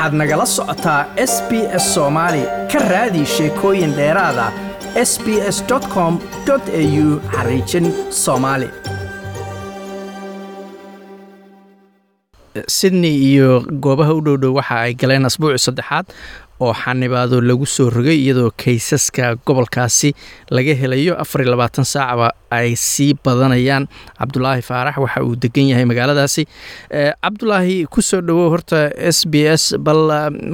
waxaad 0.00 0.14
nagala 0.20 0.46
socotaa 0.46 1.06
s 1.30 1.34
b 1.48 1.50
s 1.82 1.94
soomaali 1.94 2.42
ka 2.72 2.78
raadi 2.92 3.22
sheekooyin 3.26 3.92
dheeraada. 3.98 4.46
S 5.10 5.12
b 5.24 5.26
s 5.56 5.58
com 5.94 6.18
au 6.48 7.20
xariijin 7.34 7.86
soomaali 8.10 8.68
sydney 12.66 13.14
iyo 13.30 13.48
goobaha 13.84 14.12
u 14.14 14.20
dhowdhow 14.26 14.54
waxa 14.58 14.76
ay 14.86 14.94
galeen 14.94 15.24
asbuuci 15.28 15.58
saddexaad 15.66 16.06
oo 16.60 16.72
xanibaado 16.76 17.40
lagu 17.40 17.64
soo 17.66 17.88
rogay 17.90 18.18
iyadoo 18.20 18.50
kaysaska 18.62 19.36
gobolkaasi 19.46 20.10
laga 20.56 20.74
helayo 20.80 21.14
afar 21.22 21.40
iyo 21.42 21.50
labaatan 21.54 21.84
saacba 21.88 22.28
ay 22.50 22.74
sii 22.76 23.14
badanayaan. 23.24 23.86
Cabdulaahi 24.18 24.62
faarax 24.62 24.96
waxa 24.98 25.22
uu 25.24 25.36
degan 25.42 25.68
yahay 25.70 25.86
magaaladaasi. 25.88 26.42
Cabdulaahi 27.24 27.86
ku 27.88 28.02
soo 28.02 28.20
dhowow 28.20 28.50
horta 28.52 28.90
s 28.98 29.24
b 29.24 29.46
s 29.48 29.72
bal 29.78 30.02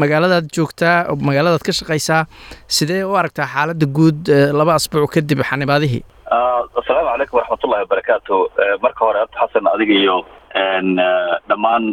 magaaladaad 0.02 0.46
joogtaa 0.54 1.10
magaaladaad 1.28 1.65
ka 1.66 1.73
shaqaysaa 1.73 2.23
sidee 2.68 3.02
u 3.02 3.16
aragtaa 3.18 3.48
xaaladda 3.54 3.87
guud 3.98 4.28
laba 4.59 4.76
asbuuc 4.78 5.10
kadib 5.16 5.42
xanibaadihii 5.51 6.04
asalaamu 6.65 7.09
calaykum 7.10 7.37
waraxmatullahi 7.38 7.83
wabarakaatu 7.84 8.37
marka 8.84 9.05
hore 9.05 9.20
abdi 9.24 9.37
xasan 9.41 9.66
adiga 9.74 9.95
iyo 10.02 10.16
dhammaan 11.48 11.84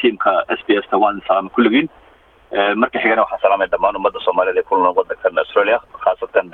tiamka 0.00 0.32
s 0.48 0.60
b 0.68 0.76
s 0.76 0.86
ta 0.90 0.96
waan 1.02 1.20
salaamay 1.28 1.50
kulligiin 1.56 1.88
marka 2.82 2.98
xigana 3.02 3.22
waxaan 3.24 3.40
salaamay 3.44 3.68
dhammaan 3.72 3.96
ummadda 3.96 4.20
soomaaliyed 4.26 4.58
ee 4.60 4.62
ku 4.68 4.76
nool 4.76 4.92
wadankan 4.98 5.38
australia 5.42 5.78
khaasatan 6.04 6.50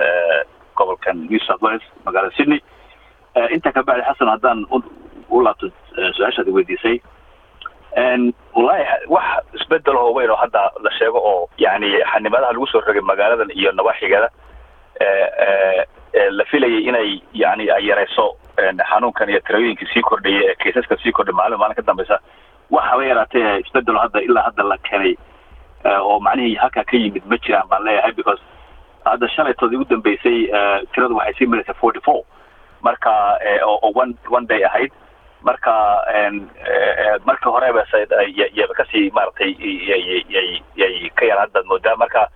gobolkan 0.79 1.27
new 1.29 1.39
south 1.47 1.61
wales 1.61 1.83
magaalada 2.05 2.35
sydney. 2.37 2.59
Intaa 3.55 3.71
ka 3.75 3.83
bacdi 3.83 4.03
xasan 4.09 4.29
haddaan 4.33 4.59
u 5.29 5.41
laabto 5.45 5.67
su'aashaad 6.17 6.47
weydiisay 6.57 6.97
wallahi 8.55 8.83
wax 9.15 9.27
isbeddel 9.59 9.97
oo 9.97 10.13
weyn 10.17 10.31
oo 10.31 10.39
hadda 10.43 10.71
la 10.85 10.91
sheego 10.99 11.19
oo 11.19 11.49
yani 11.57 11.91
xanimadaha 12.13 12.53
lagu 12.53 12.67
soo 12.71 12.81
rogay 12.87 13.01
magaaladan 13.11 13.51
iyo 13.59 13.71
nawaaxigeeda 13.71 14.29
la 16.37 16.45
filayay 16.51 16.81
inay 16.89 17.21
yani 17.33 17.69
ay 17.71 17.85
yarayso 17.87 18.25
xanuunkan 18.89 19.29
iyo 19.29 19.39
tirooyinkii 19.39 19.87
sii 19.93 20.01
kordhayay 20.01 20.45
ee 20.49 20.55
kaysaska 20.63 20.97
sii 21.03 21.11
kordhay 21.11 21.33
maalin 21.35 21.59
maalin 21.59 21.75
ka 21.75 21.81
dambeysa 21.81 22.19
wax 22.71 22.83
haba 22.91 23.05
yaraatee 23.05 23.59
isbedelo 23.59 23.99
hadda 23.99 24.21
ilaa 24.21 24.43
hadda 24.43 24.63
la 24.63 24.77
keenay 24.77 25.15
oo 26.01 26.19
macnihii 26.19 26.55
halkaa 26.55 26.83
ka 26.83 26.97
yimid 26.97 27.23
ma 27.25 27.37
jiraan 27.37 27.67
baan 27.69 27.83
leeyahay 27.87 28.11
because 28.11 28.41
hadda 29.05 29.29
shalaytoodii 29.35 29.77
u 29.77 29.85
dambeysay 29.89 30.39
tiradu 30.93 31.15
waxay 31.17 31.33
sii 31.37 31.45
maraysay 31.45 31.75
forty 31.81 31.99
four 32.05 32.21
marka 32.81 33.11
oo 33.65 33.91
one 33.95 34.13
one 34.29 34.47
day 34.47 34.63
ahayd. 34.65 34.91
Marka 35.47 35.73
marka 37.25 37.49
horeba 37.49 37.83
yaba 38.55 38.73
ka 38.73 38.85
sii 38.91 39.11
maaragtay 39.15 39.51
yay 39.59 40.23
yay 40.75 41.09
ka 41.15 41.25
yar 41.25 41.39
haddaad 41.43 41.65
moodaa 41.71 41.95
marka 41.95 42.27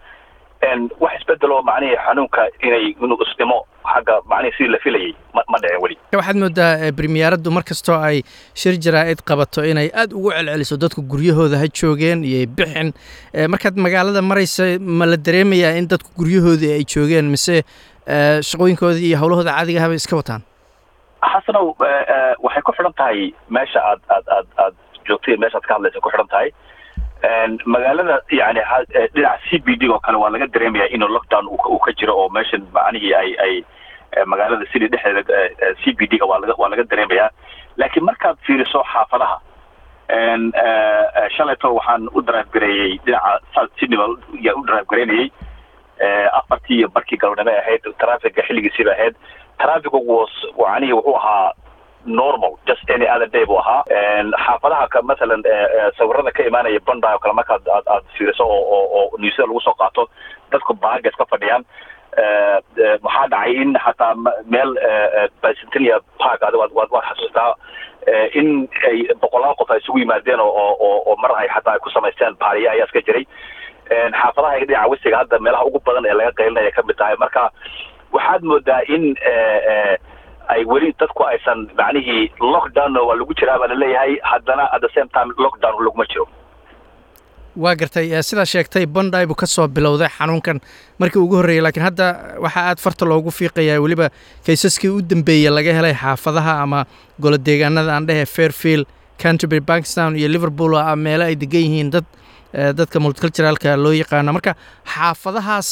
wax 1.04 1.14
isbedelo 1.22 1.62
macnihii 1.70 1.98
xanuunka 2.06 2.42
inay 2.68 2.86
inuu 3.04 3.18
isdhimo 3.26 3.58
xagga 3.94 4.16
macnihii 4.32 4.56
sidii 4.58 4.72
la 4.74 4.80
filayay 4.84 5.12
ma 5.36 5.42
ma 5.52 5.58
dhicin 5.64 5.82
weli. 5.84 5.96
Waxaad 6.20 6.38
moodaa 6.44 6.92
premiyaaraddu 7.00 7.52
mar 7.58 7.64
kastoo 7.70 7.98
ay 8.10 8.22
shir 8.62 8.76
jaraa-id 8.86 9.22
qabato 9.30 9.64
inay 9.72 9.90
aada 9.94 10.16
ugu 10.16 10.32
celceliso 10.38 10.78
dadku 10.84 11.02
guryahooda 11.14 11.58
ha 11.64 11.68
joogeen 11.80 12.24
iyo 12.24 12.46
bixin. 12.58 12.94
Markaad 13.54 13.76
magaalada 13.86 14.22
maraysa 14.32 14.68
ma 14.80 15.06
la 15.12 15.18
dareemayaa 15.18 15.74
in 15.82 15.88
dadku 15.94 16.10
guryahoodii 16.20 16.72
ay 16.78 16.84
joogeen 16.94 17.26
mise 17.36 17.58
shaqooyinkoodii 18.50 19.08
iyo 19.10 19.18
howlahooda 19.22 19.52
caadiga 19.58 19.82
habay 19.82 19.96
iska 20.04 20.16
wataan? 20.22 20.42
Xasanow 21.32 21.66
waxay 22.46 22.62
ku 22.66 22.72
xidhan 22.78 22.94
tahay 23.02 23.34
meesha 23.50 23.80
aad 23.92 24.02
aad 24.16 24.26
aad 24.38 24.48
aad 24.64 24.74
joogtay 25.10 25.38
meeshaad 25.44 25.66
ka 25.68 25.74
hadlaysa 25.78 26.02
ku 26.06 26.10
xidhan 26.14 26.28
tahay 26.34 26.50
magaalada 27.66 28.22
yani 28.32 28.62
dhinaca 29.14 29.38
c 29.50 29.60
b 29.66 29.76
d 29.78 29.90
oo 29.90 30.00
kale 30.00 30.18
waa 30.18 30.30
laga 30.30 30.48
dareemaya 30.48 30.88
inuu 30.90 31.08
lockdown 31.08 31.48
uu 31.48 31.80
ka 31.80 31.92
jiro 31.94 32.14
oo 32.18 32.30
meeshan 32.30 32.66
macnihii 32.74 33.14
ay 33.14 33.30
ay 33.46 33.54
magaalada 34.26 34.66
city 34.74 34.88
dhexdeeda 34.88 35.76
c 35.84 35.94
b 35.98 36.08
d 36.08 36.18
ga 36.18 36.26
waa 36.26 36.40
laga 36.40 36.54
waa 36.58 36.70
laga 36.70 36.84
dareemayaa. 36.84 37.30
Laakiin 37.78 38.06
markaad 38.06 38.38
fiiriso 38.46 38.84
xaafadaha 38.94 39.38
shalayto 41.38 41.74
waxaan 41.78 42.10
u 42.16 42.22
drive 42.22 42.50
gareeyey 42.54 42.98
dhinaca 43.06 43.40
south 43.56 43.72
sydney 43.80 43.98
baa 43.98 44.10
yaa 44.48 44.56
u 44.60 44.66
drive 44.66 44.86
gareynayay 44.92 45.30
afartii 46.40 46.78
iyo 46.80 46.88
barkii 46.90 47.18
galabnimo 47.18 47.52
ahayd 47.62 47.82
trafficga 48.00 48.44
xilligiisiiba 48.48 48.92
ahayd. 48.92 49.16
Traffic 49.62 49.94
was 49.94 50.34
macnihii 50.58 50.94
wuxuu 50.98 51.16
ahaa 51.18 51.54
normal 52.06 52.58
just 52.68 52.90
any 52.90 53.06
other 53.08 53.30
day 53.30 53.46
buu 53.46 53.60
ahaa 53.60 53.84
xaafadaha 54.62 54.88
ka 54.94 55.02
masalan 55.02 55.42
sawirada 55.98 56.32
ka 56.32 56.44
imaanaya 56.46 56.80
banday 56.86 57.14
oo 57.14 57.20
kale 57.20 57.34
markaad 57.34 57.66
aad 57.68 57.86
aad 57.88 58.04
fiiriso 58.18 58.44
oo 58.46 58.62
oo 58.76 58.86
oo 58.98 59.18
newsada 59.18 59.48
lagu 59.48 59.62
soo 59.62 59.74
qaato 59.74 60.08
dadku 60.52 60.74
baagas 60.74 61.16
ka 61.18 61.26
fadhiyaan. 61.26 61.66
Maxaa 63.02 63.28
dhacay 63.32 63.54
in 63.62 63.74
xataa 63.86 64.14
meel 64.46 64.72
bicentennia 65.42 66.00
park 66.20 66.42
ad 66.44 66.54
waad 66.56 66.72
waad 66.78 66.90
waad 66.92 67.06
xasuustaa 67.10 67.56
in 68.34 68.68
ay 68.90 69.08
boqolaal 69.22 69.56
qof 69.58 69.72
ay 69.72 69.80
isugu 69.82 70.00
yimaadeen 70.00 70.40
oo 70.40 70.78
oo 70.80 71.16
mar 71.22 71.32
ay 71.42 71.48
xataa 71.50 71.74
ay 71.74 71.80
ku 71.80 71.90
samaysteen 71.90 72.38
baariya 72.40 72.72
ayaa 72.72 72.86
iska 72.86 73.02
jiray. 73.02 73.26
Xaafadaha 73.90 74.58
iyo 74.58 74.66
dhinaca 74.66 74.90
wesiga 74.92 75.18
hadda 75.18 75.40
meelaha 75.40 75.66
ugu 75.66 75.80
badan 75.86 76.06
ee 76.06 76.14
laga 76.14 76.32
qaylinaya 76.38 76.72
ka 76.72 76.84
mid 76.86 76.98
tahay 76.98 77.16
marka 77.18 77.50
waxaad 78.14 78.44
moodaa 78.44 78.82
in 78.88 79.16
ay 80.54 80.62
weli 80.72 80.90
dadku 81.02 81.24
aysan 81.32 81.60
macnihii 81.80 82.24
lockdown 82.54 82.98
waa 83.08 83.16
lagu 83.20 83.34
jiraa 83.40 83.58
baa 83.62 83.68
la 83.74 83.76
leeyahay 83.84 84.14
haddana 84.32 84.64
at 84.76 84.82
the 84.86 84.92
same 84.96 85.10
time 85.18 85.30
lockdown 85.46 85.76
laguma 85.88 86.06
jiro. 86.12 86.26
Waa 87.64 87.76
gartay 87.80 88.06
sidaa 88.30 88.46
sheegtay 88.52 88.86
bonday 88.96 89.26
buu 89.30 89.36
ka 89.42 89.46
soo 89.54 89.68
bilowday 89.78 90.08
xanuunkan 90.18 90.58
markii 91.02 91.20
ugu 91.26 91.36
horreeyey 91.40 91.64
laakiin 91.66 91.84
hadda 91.88 92.06
waxaa 92.46 92.64
aad 92.70 92.80
farta 92.86 93.06
loogu 93.12 93.32
fiiqayaa 93.40 93.80
weliba 93.86 94.08
kaysaskii 94.48 94.92
u 94.98 95.02
dambeeyey 95.12 95.52
laga 95.58 95.74
helay 95.80 95.94
xaafadaha 96.04 96.54
ama 96.66 96.80
golo 97.24 97.38
deegaanada 97.48 97.92
aan 97.96 98.08
dhehe 98.10 98.26
fairfield 98.36 98.86
canterbury 99.24 99.60
bankstown 99.72 100.16
iyo 100.20 100.28
liverpool 100.36 100.76
ah 100.84 100.96
meelo 101.06 101.24
ay 101.30 101.36
degan 101.44 101.62
yihiin 101.68 101.92
dad 101.96 102.06
dadka 102.80 103.00
multiculturalka 103.04 103.76
loo 103.84 103.92
yaqaano. 104.02 104.32
Marka 104.38 104.54
xaafadahaas 104.94 105.70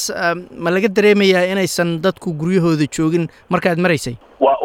ma 0.64 0.70
laga 0.76 0.88
dareemayaa 0.98 1.46
inaysan 1.54 1.90
dadku 2.06 2.34
guryahooda 2.42 2.86
joogin 2.98 3.26
markaad 3.54 3.80
maraysay 3.86 4.16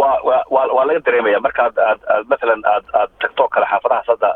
waa 0.04 0.84
laga 0.88 1.00
dareemaya 1.06 1.40
markaad 1.46 1.78
aad 1.88 2.00
mathalan 2.32 2.62
aad 2.72 2.84
aad 3.00 3.10
tagtoo 3.22 3.48
kale 3.54 3.66
xaafadahaas 3.72 4.06
hadda 4.12 4.30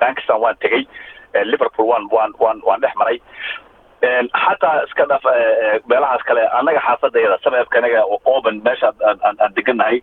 bankistan 0.00 0.40
waan 0.44 0.56
tegey 0.62 0.82
liverpool 1.52 1.86
waan 1.92 2.04
waan 2.14 2.32
waan 2.42 2.58
waan 2.68 2.80
dhex 2.80 2.94
maray. 3.00 3.18
Xataa 4.44 4.82
iska 4.86 5.04
dhaf 5.08 5.24
meelahaas 5.90 6.22
kale 6.28 6.42
annaga 6.58 6.80
xaafadayada 6.86 7.38
sameebka 7.44 7.78
anaga 7.78 8.02
oban 8.34 8.60
meesha 8.64 8.92
aan 9.24 9.54
degannahay. 9.56 10.00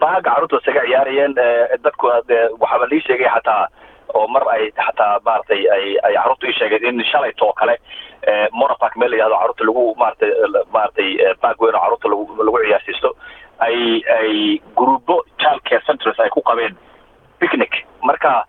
Baaga 0.00 0.22
carruurta 0.30 0.56
isaga 0.62 0.82
ciyaarayeen 0.88 1.34
dadku 1.84 2.06
waxaaba 2.60 2.86
lii 2.90 3.00
sheegay 3.06 3.28
xataa 3.34 3.64
oo 4.14 4.26
mar 4.34 4.44
ay 4.54 4.70
xataa 4.86 5.20
maaragtay 5.26 5.62
ay 5.76 5.84
ay 6.06 6.14
carruurta 6.18 6.46
ii 6.48 6.56
sheegeen 6.58 6.84
in 7.00 7.04
shalayto 7.12 7.46
oo 7.46 7.52
kale. 7.60 7.76
Monopark 8.52 8.96
meel 8.96 9.10
la 9.10 9.16
yihahdo 9.16 9.36
carruurta 9.40 9.64
lagu 9.68 9.84
maaratay 10.00 10.30
maaratay 10.74 11.08
baag 11.42 11.60
weyn 11.62 11.74
oo 11.74 11.80
carruurta 11.84 12.08
lagu 12.08 12.24
lagu 12.46 12.58
ciyaarsiisto 12.66 13.10
ay 13.66 14.02
ay 14.18 14.60
gruubo 14.76 15.24
child 15.38 15.62
care 15.68 15.82
centers 15.86 16.18
ay 16.20 16.28
ku 16.30 16.40
qabeen 16.42 16.76
picnic. 17.40 17.84
Marka 18.02 18.44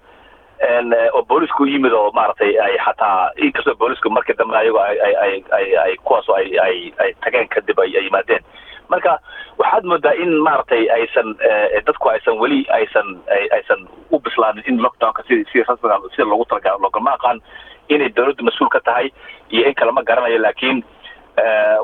oo 1.14 1.22
boolisku 1.30 1.66
yimid 1.66 1.94
oo 1.94 2.12
maaragtay 2.12 2.58
ay 2.60 2.78
xataa 2.86 3.32
inkastoo 3.38 3.76
boolisku 3.76 4.10
markii 4.10 4.36
dambe 4.38 4.58
ayagoo 4.58 4.80
ay 4.82 4.98
ay 5.24 5.44
ay 5.58 5.68
ay 5.84 5.94
kuwaasoo 6.04 6.36
ay 6.36 6.92
ay 7.00 7.14
tageen 7.24 7.48
kadib 7.48 7.80
ay 7.80 7.90
yimaadeen. 7.96 8.44
Marka 8.90 9.18
waxaad 9.58 9.84
moodaa 9.86 10.14
in 10.24 10.34
maaragtay 10.46 10.90
aysan 10.98 11.36
dadku 11.86 12.10
aysan 12.10 12.38
weli 12.40 12.66
aysan 12.70 13.08
aysan 13.54 13.88
u 14.12 14.20
bislaanin 14.20 14.64
in 14.68 14.82
lockdownka 14.82 15.24
si 15.28 15.46
si 15.52 15.64
rasmiga 15.64 15.98
sida 16.16 16.26
loogu 16.26 16.46
talagalo 16.46 16.80
loogama 16.86 17.14
aqaan 17.18 17.42
inay 17.90 18.10
dawladdu 18.10 18.44
mas'uul 18.44 18.70
ka 18.70 18.80
tahay 18.80 19.12
iyo 19.50 19.66
in 19.68 19.74
kale 19.76 19.92
ma 19.92 20.02
garanayo 20.04 20.38
laakiin 20.42 20.84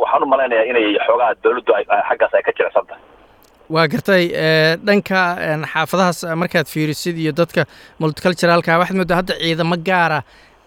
waxaan 0.02 0.24
u 0.24 0.26
malaynayaa 0.26 0.66
inay 0.72 0.98
xoogaha 1.06 1.34
dawladdu 1.44 1.74
xaggaas 2.10 2.34
ay 2.34 2.44
ka 2.44 2.52
jirecsan 2.58 2.86
tahay 2.90 3.02
waa 3.74 3.88
gartay 3.94 4.24
dhanka 4.88 5.20
xaafadahaas 5.74 6.20
markaad 6.42 6.68
fiirisid 6.74 7.18
iyo 7.24 7.32
dadka 7.40 7.66
multiculturalka 8.00 8.78
waxaad 8.82 8.98
moodaa 9.00 9.18
hadda 9.22 9.34
ciidamo 9.42 9.76
gaara 9.88 10.20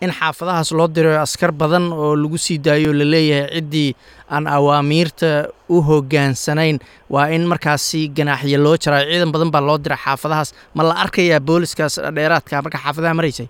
in 0.04 0.10
xaafadahaas 0.18 0.70
loo 0.78 0.88
diro 0.96 1.12
askar 1.22 1.50
badan 1.60 1.86
oo 1.92 2.14
lagu 2.22 2.38
sii 2.38 2.58
daayo 2.66 2.92
la 3.00 3.04
leeyahay 3.14 3.50
ciddii 3.54 3.90
aan 4.30 4.46
awaamiirta 4.46 5.30
u 5.68 5.80
hoggaansanayn. 5.88 6.78
Waa 7.10 7.26
in 7.36 7.46
markaasi 7.52 8.00
ganaaxyo 8.18 8.58
loo 8.64 8.76
jaraa 8.84 9.02
ciidan 9.10 9.32
badan 9.34 9.50
baa 9.54 9.60
loo 9.68 9.78
dira 9.84 9.96
xaafadahaas. 10.04 10.54
Ma 10.74 10.82
la 10.88 10.94
arkayaa 11.04 11.40
booliskaas 11.48 11.94
dheeraadka 12.16 12.62
marka 12.62 12.78
xaafadaha 12.84 13.14
maraysay 13.18 13.48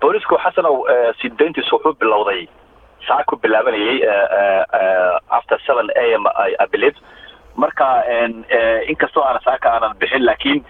boolisku 0.00 0.34
xasanow 0.44 0.76
sidayntiisu 1.20 1.72
wuxuu 1.76 1.94
bilowday 2.00 2.40
saa 3.08 3.22
ku 3.28 3.36
bilaabanayay 3.36 3.98
after 5.38 5.58
seven 5.66 5.88
a 5.96 6.06
m 6.20 6.24
i 6.60 6.66
believe 6.72 6.96
marka 7.56 7.88
inkastoo 8.92 9.24
aana 9.24 9.40
saaka 9.44 9.66
aanan 9.74 9.96
bixin 10.00 10.24
laakiin 10.28 10.60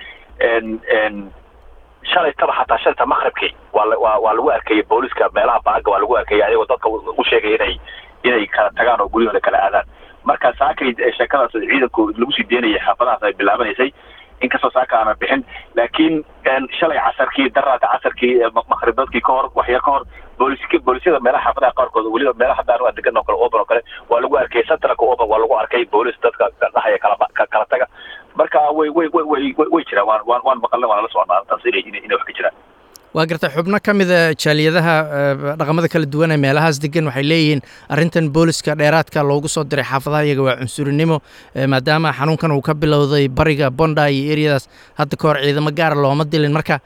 shalaytaba 2.12 2.52
xataa 2.58 2.78
shanta 2.84 3.06
maqribkii 3.06 3.52
waa 3.72 4.18
waa 4.24 4.34
lagu 4.36 4.50
arkayay 4.50 4.82
booliska 4.90 5.28
meelaha 5.34 5.60
baaga 5.66 5.90
waa 5.92 6.00
lagu 6.02 6.16
arkayay 6.20 6.42
ayagoo 6.46 6.66
dadka 6.72 6.88
u 7.20 7.24
sheegay 7.30 7.54
inay 7.54 7.74
inay 8.24 8.46
kala 8.54 8.70
tagaan 8.78 9.00
oo 9.00 9.08
guryahooda 9.08 9.40
kala 9.40 9.58
aadaan. 9.66 9.86
Marka 10.24 10.52
saakay 10.58 10.94
sheekadaas 11.18 11.52
ciidanku 11.52 12.02
lagu 12.18 12.32
sii 12.36 12.46
deynayay 12.50 12.80
xaafadahaas 12.86 13.22
ay 13.22 13.32
bilaabanaysay 13.40 13.90
inkastoo 14.40 14.70
saaka 14.70 14.98
aanan 14.98 15.16
bixin. 15.20 15.44
Laakiin 15.76 16.24
shalay 16.78 16.98
casarkii 17.06 17.48
daraada 17.54 17.86
casarkii 17.94 18.34
maqribadkii 18.72 19.20
ka 19.26 19.32
hor 19.32 19.46
waxyar 19.54 19.80
ka 19.86 19.90
hor 19.94 20.02
boolisyada 20.46 21.20
meelaha 21.26 21.44
xaafadaha 21.46 21.72
qaarkood 21.78 22.06
weliba 22.14 22.32
meelaha 22.40 22.58
haddaan 22.60 22.80
waa 22.84 22.92
degan 22.98 23.16
oo 23.16 23.24
kale 23.28 23.38
oban 23.46 23.60
oo 23.60 23.64
kale 23.70 23.80
waa 24.10 24.20
lagu 24.24 24.34
arkay 24.42 24.62
centralka 24.70 25.04
oban 25.12 25.28
waa 25.32 25.38
lagu 25.42 25.54
arkay 25.62 25.82
boolis 25.92 26.16
dadka 26.24 26.44
dhahaya 26.74 26.98
kala 27.04 27.16
kala 27.52 27.66
taga. 27.72 27.86
Marka 28.38 28.58
way 28.78 28.88
way 28.96 29.08
way 29.14 29.24
way 29.30 29.68
way 29.74 29.82
jiraan 29.90 30.06
waan 30.10 30.20
waan 30.30 30.42
waan 30.46 30.58
maqalna 30.64 30.86
waan 30.90 31.02
la 31.04 31.08
socnaa 31.16 31.36
arrintaas 31.38 31.64
inay 31.70 31.82
inay 32.06 32.16
wax 32.18 32.24
ka 32.28 32.32
jiraan. 32.38 32.54
Waa 33.16 33.26
garta 33.30 33.48
xubno 33.54 33.76
ka 33.86 33.92
mida 33.98 34.18
jaaliyadaha 34.42 34.94
dhaqamada 35.60 35.88
kala 35.94 36.06
duwan 36.12 36.30
ee 36.32 36.40
meelahaas 36.44 36.76
degan 36.84 37.06
waxay 37.10 37.24
leeyihiin 37.30 37.60
arrintan 37.94 38.26
booliska 38.36 38.72
dheeraadka 38.80 39.20
loogu 39.30 39.48
soo 39.54 39.64
diray 39.70 39.84
xaafadaha 39.90 40.22
iyaga 40.28 40.42
waa 40.48 40.56
cunsurinimo 40.60 41.16
maadaama 41.74 42.08
xanuunkan 42.18 42.52
uu 42.56 42.62
ka 42.68 42.74
bilowday 42.82 43.24
bariga 43.40 43.68
bonda 43.80 44.08
iyo 44.16 44.32
eryadaas 44.34 44.64
hadda 45.00 45.16
ka 45.20 45.24
hor 45.28 45.36
ciidamo 45.44 45.70
gaara 45.80 45.94
looma 46.04 46.24
dilin. 46.32 46.52
Marka 46.58 46.76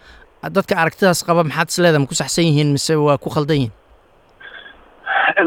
dadka 0.50 0.74
aragtidaas 0.82 1.20
qaba 1.28 1.44
maxaad 1.44 1.68
is 1.72 1.78
leedaha 1.82 2.00
ma 2.02 2.06
ku 2.10 2.14
saxsan 2.20 2.44
yihiin 2.48 2.72
mise 2.76 2.94
waa 3.06 3.18
ku 3.18 3.30
khaldan 3.30 3.56
yihiin? 3.56 3.72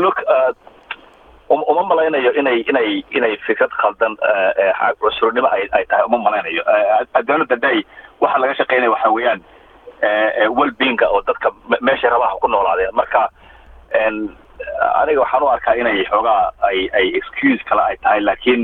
Look 0.03 0.19
uma 1.49 1.83
malaynayo 1.91 2.31
inay 2.39 2.61
inay 2.69 3.03
inay 3.17 3.33
fikrad 3.47 3.71
khaldan 3.81 4.13
cusurnimo 5.01 5.47
ay 5.55 5.63
ay 5.77 5.83
tahay 5.89 6.05
uma 6.09 6.17
malaynayo. 6.17 6.61
Addoonada 7.13 7.55
day 7.61 7.77
waxa 8.21 8.37
laga 8.41 8.53
shaqeynaya 8.59 8.91
waxa 8.93 9.09
weeyaan 9.15 9.41
welbeinga 10.57 11.07
oo 11.09 11.21
dadka 11.27 11.49
meesha 11.81 12.09
rabaha 12.09 12.37
ku 12.41 12.47
noolaadeen 12.47 12.93
marka 12.95 13.29
aniga 15.01 15.19
waxaan 15.23 15.43
u 15.43 15.47
arkaa 15.55 15.75
inay 15.81 16.05
xoogaa 16.11 16.51
ay 16.69 16.89
ay 16.99 17.07
excuse 17.19 17.61
kale 17.69 17.81
ay 17.89 17.97
tahay 18.03 18.21
laakiin 18.21 18.61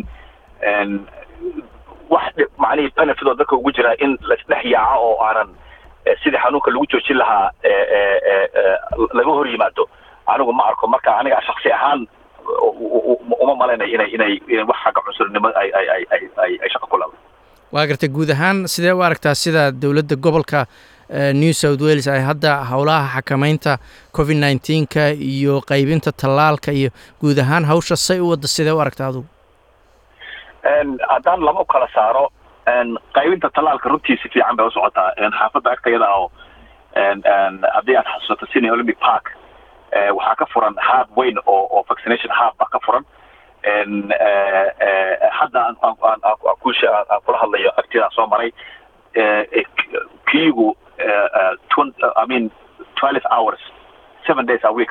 wax 2.10 2.26
macnihii 2.58 2.94
benefit 2.98 3.28
oo 3.28 3.34
dadka 3.36 3.56
ugu 3.56 3.72
jira 3.72 3.94
in 4.00 4.18
laisdhex 4.30 4.64
yaaco 4.66 5.00
oo 5.10 5.18
aanan 5.26 5.50
sidii 6.24 6.38
xanuunka 6.44 6.72
lagu 6.72 6.86
joojin 6.92 7.18
lahaa 7.18 7.50
laga 9.18 9.32
hor 9.38 9.48
yimaado. 9.48 9.84
Anigu 10.28 10.54
ma 10.54 10.64
arko 10.70 10.88
marka 10.88 11.18
aniga 11.20 11.42
shaksi 11.48 11.70
ahaan 11.78 12.08
uma 13.44 13.54
malaynayo 13.62 13.94
inay 13.96 14.10
inay 14.16 14.34
inay 14.54 14.64
wax 14.70 14.78
xagga 14.84 15.02
cunsurnimo 15.06 15.48
ay 15.62 15.70
ay 15.80 15.88
ay 15.94 16.04
ay 16.44 16.54
ay 16.64 16.70
shaqo 16.74 16.88
ku 16.92 16.98
leedahay 16.98 17.22
waa 17.74 17.86
gartay 17.90 18.10
guud 18.16 18.30
ahaan 18.36 18.58
sidee 18.74 18.94
u 18.94 19.02
aragtaa 19.08 19.36
sida 19.36 19.72
dowladda 19.72 20.16
gobolka 20.26 20.66
new 21.42 21.54
south 21.54 21.82
wales 21.88 22.08
ay 22.08 22.22
hadda 22.30 22.54
howlaha 22.72 23.08
xakamaynta 23.22 23.74
covid 24.18 24.38
nineteenka 24.46 25.04
iyo 25.14 25.62
qaybinta 25.72 26.12
tallaalka 26.22 26.72
iyo 26.72 26.90
guud 27.22 27.38
ahaan 27.46 27.66
hawsha 27.72 27.96
say 28.08 28.20
u 28.20 28.30
wadda 28.34 28.48
sidee 28.48 28.72
u 28.78 28.80
aragtaa 28.82 29.08
adugu? 29.10 29.28
Haddaan 31.10 31.40
lama 31.46 31.62
u 31.62 31.66
kala 31.66 31.88
saaro 31.94 32.30
qaybinta 33.14 33.50
tallaalka 33.54 33.90
runtii 33.90 34.18
si 34.22 34.30
fiican 34.30 34.56
bay 34.58 34.66
u 34.68 34.72
socotaa. 34.72 35.12
Xaafadda 35.40 35.72
agtayada 35.72 36.10
oo 36.16 36.32
haddii 37.76 37.96
aad 37.98 38.06
xasuusato 38.12 38.46
sydney 38.54 38.72
olympic 38.72 39.00
park 39.00 39.32
waxaa 40.18 40.36
ka 40.36 40.46
furan 40.54 40.76
hab 40.82 41.08
weyn 41.18 41.38
oo 41.46 41.68
oo 41.72 41.86
vaccination 41.90 42.32
hab 42.34 42.54
baa 42.58 42.70
ka 42.72 42.80
furan. 42.86 43.06
Hadda 45.32 45.60
aan 45.62 45.76
twelve 52.96 53.22
hours 53.32 53.60
seven 54.28 54.46
days 54.46 54.60
a 54.64 54.72
week 54.74 54.90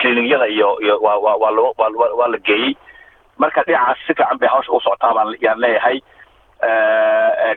clinigyada 0.00 0.46
iyo 0.46 0.78
iyo 0.80 0.98
waa 1.00 2.28
la 2.32 2.38
geeyey. 2.38 2.74
Marka 3.38 3.62
dhinacaas 3.66 3.98
si 4.06 4.14
fiican 4.14 4.38
bay 4.38 4.48
hawsha 4.48 4.72
u 4.72 4.80
socotaa 4.80 5.14
baan 5.14 5.34
leeyahay. 5.60 6.00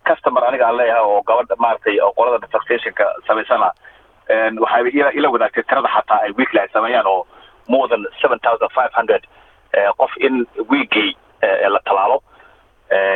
Customer 0.08 0.44
aniga 0.48 0.68
aan 0.68 0.78
leeyahay 0.78 1.04
oo 1.04 1.22
gabadha 1.28 1.56
maaragtay 1.58 2.00
oo 2.02 2.14
qolada 2.18 2.48
vaccinationka 2.54 3.06
samaysana 3.28 3.72
waxay 4.64 5.12
ila 5.18 5.30
wadaagtay 5.34 5.64
tirada 5.64 5.90
xataa 5.96 6.20
ay 6.26 6.32
weekly 6.38 6.60
ay 6.60 6.68
sameeyaan 6.74 7.08
oo 7.08 7.26
more 7.68 7.88
than 7.90 8.06
seven 8.22 8.40
thousand 8.40 8.70
five 8.78 8.94
hundred 8.94 9.24
qof 9.98 10.12
in 10.20 10.46
weekgii 10.70 11.16
la 11.74 11.80
talaalo. 11.86 12.18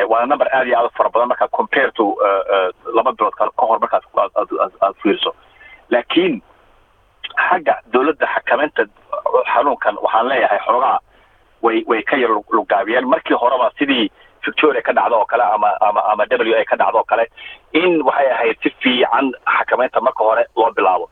Waana 0.09 0.25
number 0.25 0.47
aad 0.55 0.67
iyo 0.67 0.77
aad 0.79 0.85
u 0.85 0.97
fara 0.97 1.09
badan 1.09 1.27
markaa 1.27 1.47
compare 1.47 1.91
to 1.91 2.05
laba 2.95 3.11
bilood 3.11 3.35
ka 3.37 3.49
hor 3.57 3.79
markaad 3.79 4.03
aad 4.81 4.95
fiiriso. 5.03 5.35
Laakiin 5.89 6.41
xagga 7.49 7.75
dowladda 7.93 8.25
xakamaynta 8.35 8.85
xanuunkan 9.85 10.03
waxaan 10.03 10.27
leeyahay 10.29 10.59
xoogaa 10.67 10.99
way 11.61 11.83
way 11.87 12.01
ka 12.03 12.17
yar 12.17 12.29
lugaabiyeen 12.57 13.07
markii 13.07 13.37
horeba 13.41 13.71
sidii 13.79 14.09
victoria 14.45 14.81
ka 14.81 14.93
dhacdo 14.93 15.15
oo 15.19 15.25
kale 15.25 15.43
ama 15.43 15.69
ama 15.81 16.01
ama 16.11 16.23
w 16.29 16.53
a 16.61 16.65
ka 16.65 16.75
dhacdo 16.75 16.97
oo 16.97 17.03
kale 17.03 17.25
in 17.73 18.01
waxay 18.03 18.31
ahayd 18.31 18.57
si 18.63 18.69
fiican 18.81 19.31
xakamaynta 19.57 20.01
marka 20.01 20.23
hore 20.23 20.45
loo 20.55 20.71
bilaabo. 20.71 21.09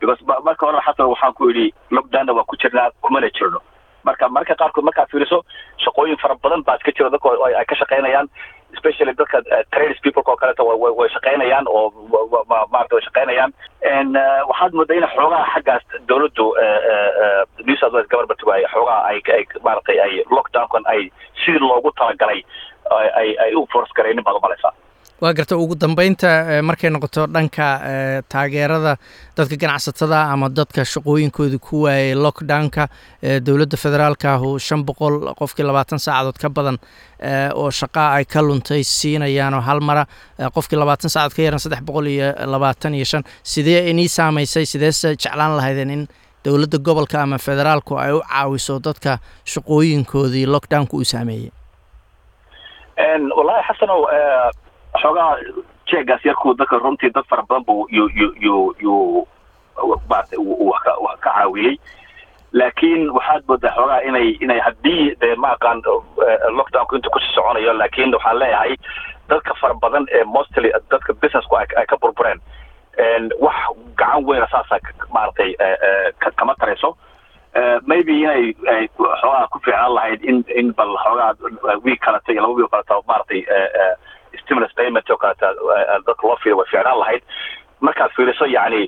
Because 0.00 0.20
marka 0.44 0.66
hore 0.66 0.80
xataa 0.86 1.06
waxaan 1.12 1.32
ku 1.34 1.48
yidhi 1.50 1.72
lockdownna 1.90 2.32
waa 2.32 2.44
ku 2.44 2.56
jirnaa 2.56 2.90
kumana 3.02 3.30
jirno 3.30 3.60
marka 4.08 4.28
marka 4.38 4.54
qaarkood 4.62 4.84
markaad 4.88 5.08
fiiriso 5.12 5.38
shaqooyin 5.84 6.18
fara 6.22 6.34
badan 6.44 6.62
baa 6.66 6.76
iska 6.80 6.92
jiro 6.96 7.10
dadka 7.14 7.28
ay 7.60 7.64
ka 7.70 7.74
shaqaynayaan 7.82 8.28
especially 8.76 9.12
dadka 9.20 9.38
trades 9.74 10.00
people 10.04 10.22
oo 10.26 10.36
kaleeto 10.42 10.64
way 10.98 11.08
shaqaynayaan 11.16 11.64
oo 11.68 11.84
maarata 12.72 12.94
way 12.96 13.04
shaqaynayaan 13.08 13.52
waxaad 14.50 14.72
moodaa 14.80 14.96
in 15.00 15.06
xoogaha 15.16 15.44
xaggaas 15.54 15.82
dowladdu 16.08 16.46
new 17.68 17.76
south 17.82 17.92
wales 17.96 18.08
government 18.14 18.40
ay 18.56 18.64
xoogaha 18.74 19.00
ay 19.10 19.18
ay 19.36 19.98
ay 20.06 20.12
lockdownkan 20.36 20.82
ay 20.94 21.00
sidii 21.44 21.62
loogu 21.68 21.92
talagalay 22.00 22.40
ay 23.20 23.28
ay 23.44 23.54
u 23.60 23.66
force 23.72 23.92
garaynin 23.98 24.24
baad 24.28 24.36
umalaysaa 24.42 24.72
waa 25.20 25.32
garta 25.32 25.56
ugu 25.56 25.74
dambeynta 25.80 26.28
markay 26.68 26.90
noqoto 26.90 27.22
dhanka 27.34 27.66
taageerada 28.32 28.92
dadka 29.36 29.56
ganacsatada 29.62 30.18
ama 30.32 30.48
dadka 30.58 30.84
shaqooyinkooda 30.84 31.58
ku 31.66 31.82
waayay 31.86 32.12
lockdownka 32.14 32.84
dowladda 33.46 33.76
federaalka 33.84 34.34
ahu 34.36 34.58
shan 34.66 34.84
boqol 34.88 35.16
qofkii 35.40 35.64
labaatan 35.64 35.98
saacadood 36.06 36.36
ka 36.42 36.48
badan 36.56 36.76
oo 37.56 37.70
shaqaa 37.80 38.10
ay 38.20 38.24
ka 38.24 38.42
luntay 38.44 38.82
siinayaanoo 38.84 39.60
hal 39.68 39.80
mara 39.80 40.04
qofkii 40.56 40.76
labaatan 40.76 41.08
saacadood 41.10 41.36
ka 41.36 41.42
yaran 41.48 41.60
saddex 41.64 41.80
boqol 41.88 42.06
iyo 42.12 42.28
labaatan 42.52 42.94
iyo 42.94 43.04
shan. 43.04 43.24
Sidee 43.42 43.88
inii 43.90 44.08
saamaysay 44.08 44.66
sideese 44.68 45.16
jeclaan 45.16 45.56
lahaydeen 45.56 45.90
in 45.90 46.02
dowladda 46.44 46.78
gobolka 46.78 47.22
ama 47.24 47.38
federaalku 47.38 47.96
ay 47.96 48.12
u 48.12 48.20
caawiso 48.20 48.76
dadka 48.84 49.18
shaqooyinkoodii 49.52 50.44
lockdownka 50.46 50.92
uu 50.96 51.04
saameeyey 51.04 51.50
wallahi 53.36 53.64
xasanow 53.68 54.00
xoogaha 55.02 55.36
jeegaas 55.90 56.24
yarku 56.24 56.54
dadka 56.54 56.78
runtii 56.78 57.10
dad 57.14 57.24
fara 57.30 57.42
badan 57.48 57.64
yu 57.90 58.08
yu 58.40 59.26
maarata 60.08 60.36
wax 60.38 60.82
ka 61.20 61.30
caawiyey. 61.34 61.76
Laakiin 62.52 63.10
waxaad 63.10 63.42
moodaa 63.48 63.74
xoogaha 63.76 64.00
inay 64.08 64.28
inay 64.40 64.60
haddii 64.60 65.14
dee 65.20 65.34
ma 65.36 65.52
aqaan 65.56 65.82
lockdownku 66.58 66.96
inta 66.96 67.10
ku 67.10 67.18
sii 67.20 67.34
soconayo 67.34 67.72
laakiin 67.72 68.14
waxaan 68.14 68.38
leeyahay 68.38 68.76
dadka 69.28 69.54
fara 69.60 69.74
badan 69.74 70.06
ee 70.12 70.24
mostly 70.24 70.70
dadka 70.90 71.12
businessku 71.22 71.56
ay 71.56 71.86
ka 71.86 71.96
burbureen. 72.00 72.40
Wax 73.40 73.56
gacan 73.96 74.24
weyna 74.26 74.46
saasa 74.50 74.78
maaragtay 75.12 75.54
kama 76.36 76.54
tarayso. 76.54 76.96
Maybe 77.86 78.12
inay 78.22 78.54
ay 78.72 78.88
xoogaha 78.96 79.48
ku 79.52 79.58
fiicnaan 79.64 79.94
lahayd 79.94 80.24
in 80.24 80.44
in 80.56 80.72
bal 80.72 80.96
xoogaha 81.04 81.34
wiig 81.84 82.00
kaleta 82.00 82.32
iyo 82.32 82.42
laba 82.42 82.54
wiig 82.54 82.70
kaleta 82.70 82.94
maaragtay 83.08 83.42
stimulus 84.46 84.72
payment 84.78 85.10
oo 85.10 85.16
kaleta 85.24 85.52
dadka 86.06 86.26
loo 86.28 86.36
fiiriyo 86.42 86.56
way 86.62 86.66
fiicnaan 86.72 86.98
lahayd 87.02 87.22
markaad 87.86 88.10
fiiriso 88.16 88.46
yacni 88.56 88.82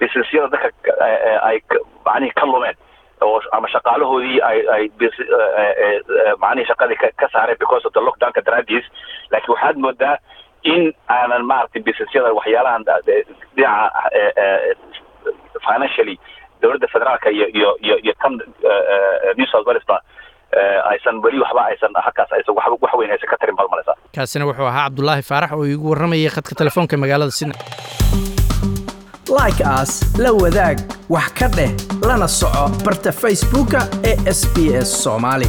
businessyada 0.00 0.48
dadka 0.54 0.92
ay 1.48 1.58
macnihii 2.06 2.36
ka 2.40 2.46
lumeen 2.52 2.76
oo 3.26 3.40
ama 3.56 3.68
shaqaalahoodii 3.74 4.40
ay 4.50 4.58
ay 4.76 4.84
macnihii 6.44 6.68
shaqadii 6.70 6.96
ka 7.20 7.28
saareen 7.32 7.58
because 7.64 7.84
of 7.88 7.92
the 7.92 8.00
lockdownka 8.08 8.40
daraadiis 8.46 8.84
laakiin 9.32 9.54
waxaad 9.54 9.76
moodaa 9.86 10.16
in 10.72 10.92
aanan 11.16 11.44
maaragtay 11.50 11.82
businessyada 11.88 12.32
waxyaalahan 12.38 12.84
dhinaca 13.56 14.02
financially 15.66 16.16
dowladda 16.62 16.88
federaalka 16.94 17.30
iyo 17.30 17.46
iyo 17.48 17.70
iyo 17.80 17.96
iyo 18.04 18.14
kan 18.22 18.32
new 19.36 19.46
south 19.52 19.66
wales 19.66 19.84
ba 19.88 19.98
aysan 20.92 21.20
weli 21.24 21.40
waxba 21.40 21.62
aysan 21.70 21.92
halkaas 22.04 22.32
aysan 22.36 22.54
wax 22.56 22.66
wax 22.84 22.92
weyn 22.98 23.10
aysan 23.14 23.28
ka 23.32 23.36
tarin 23.40 23.49
baad 24.20 24.26
malaysaa 24.26 24.26
kaasina 24.26 24.46
wuxuu 24.46 24.66
ahaa 24.72 24.84
cabdulaahi 24.88 25.22
faarax 25.30 25.52
oo 25.58 25.64
iigu 25.66 25.90
warramayay 25.90 26.30
khadka 26.36 26.54
telefoonka 26.60 26.96
magaalada 27.02 27.32
sydney 27.32 27.58
like 29.38 29.62
as 29.64 29.90
la 30.18 30.30
wadaag 30.42 30.78
wax 31.08 31.28
ka 31.38 31.48
dheh 31.56 31.70
lana 32.08 32.28
soco 32.28 32.64
barta 32.84 33.12
facebooka 33.12 33.80
ee 34.10 34.16
sb 34.40 34.56
s 34.84 35.02
soomaali 35.04 35.48